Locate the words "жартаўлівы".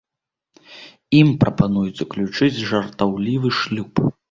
2.73-3.49